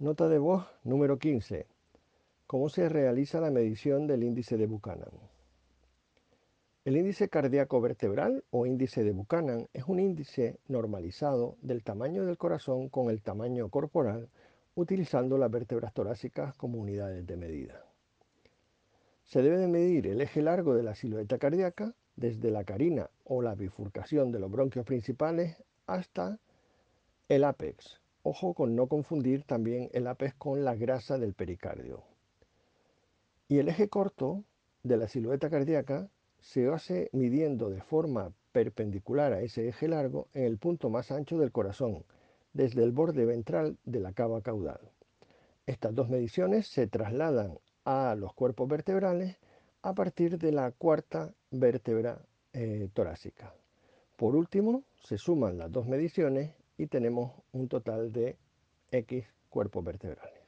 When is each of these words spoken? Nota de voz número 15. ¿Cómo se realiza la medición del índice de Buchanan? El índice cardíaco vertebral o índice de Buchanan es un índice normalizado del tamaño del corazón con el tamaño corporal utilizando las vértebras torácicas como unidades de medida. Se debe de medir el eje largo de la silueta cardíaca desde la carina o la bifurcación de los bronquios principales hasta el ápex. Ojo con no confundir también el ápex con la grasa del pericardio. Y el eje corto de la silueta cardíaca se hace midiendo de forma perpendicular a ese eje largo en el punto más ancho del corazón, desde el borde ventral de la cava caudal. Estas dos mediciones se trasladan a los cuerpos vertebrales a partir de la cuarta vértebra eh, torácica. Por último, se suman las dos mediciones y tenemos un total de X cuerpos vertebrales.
Nota 0.00 0.28
de 0.28 0.38
voz 0.38 0.66
número 0.82 1.20
15. 1.20 1.68
¿Cómo 2.48 2.68
se 2.68 2.88
realiza 2.88 3.40
la 3.40 3.52
medición 3.52 4.08
del 4.08 4.24
índice 4.24 4.56
de 4.56 4.66
Buchanan? 4.66 5.12
El 6.84 6.96
índice 6.96 7.28
cardíaco 7.28 7.80
vertebral 7.80 8.42
o 8.50 8.66
índice 8.66 9.04
de 9.04 9.12
Buchanan 9.12 9.68
es 9.72 9.84
un 9.84 10.00
índice 10.00 10.58
normalizado 10.66 11.56
del 11.62 11.84
tamaño 11.84 12.26
del 12.26 12.38
corazón 12.38 12.88
con 12.88 13.08
el 13.08 13.22
tamaño 13.22 13.68
corporal 13.68 14.28
utilizando 14.74 15.38
las 15.38 15.52
vértebras 15.52 15.94
torácicas 15.94 16.56
como 16.56 16.80
unidades 16.80 17.24
de 17.24 17.36
medida. 17.36 17.86
Se 19.22 19.42
debe 19.42 19.58
de 19.58 19.68
medir 19.68 20.08
el 20.08 20.20
eje 20.20 20.42
largo 20.42 20.74
de 20.74 20.82
la 20.82 20.96
silueta 20.96 21.38
cardíaca 21.38 21.94
desde 22.16 22.50
la 22.50 22.64
carina 22.64 23.10
o 23.22 23.42
la 23.42 23.54
bifurcación 23.54 24.32
de 24.32 24.40
los 24.40 24.50
bronquios 24.50 24.84
principales 24.84 25.56
hasta 25.86 26.40
el 27.28 27.44
ápex. 27.44 28.03
Ojo 28.26 28.54
con 28.54 28.74
no 28.74 28.86
confundir 28.86 29.44
también 29.44 29.90
el 29.92 30.06
ápex 30.06 30.34
con 30.36 30.64
la 30.64 30.74
grasa 30.74 31.18
del 31.18 31.34
pericardio. 31.34 32.04
Y 33.48 33.58
el 33.58 33.68
eje 33.68 33.90
corto 33.90 34.44
de 34.82 34.96
la 34.96 35.08
silueta 35.08 35.50
cardíaca 35.50 36.08
se 36.40 36.72
hace 36.72 37.10
midiendo 37.12 37.68
de 37.68 37.82
forma 37.82 38.32
perpendicular 38.50 39.34
a 39.34 39.42
ese 39.42 39.68
eje 39.68 39.88
largo 39.88 40.28
en 40.32 40.44
el 40.44 40.56
punto 40.56 40.88
más 40.88 41.10
ancho 41.10 41.36
del 41.36 41.52
corazón, 41.52 42.02
desde 42.54 42.82
el 42.82 42.92
borde 42.92 43.26
ventral 43.26 43.76
de 43.84 44.00
la 44.00 44.14
cava 44.14 44.40
caudal. 44.40 44.80
Estas 45.66 45.94
dos 45.94 46.08
mediciones 46.08 46.66
se 46.66 46.86
trasladan 46.86 47.58
a 47.84 48.14
los 48.14 48.32
cuerpos 48.32 48.66
vertebrales 48.68 49.36
a 49.82 49.92
partir 49.92 50.38
de 50.38 50.50
la 50.50 50.70
cuarta 50.70 51.34
vértebra 51.50 52.22
eh, 52.54 52.88
torácica. 52.94 53.52
Por 54.16 54.34
último, 54.34 54.82
se 55.02 55.18
suman 55.18 55.58
las 55.58 55.70
dos 55.70 55.86
mediciones 55.86 56.52
y 56.76 56.86
tenemos 56.86 57.32
un 57.52 57.68
total 57.68 58.12
de 58.12 58.36
X 58.90 59.24
cuerpos 59.48 59.84
vertebrales. 59.84 60.43